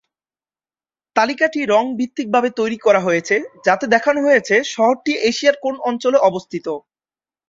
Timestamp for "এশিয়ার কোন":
5.29-5.75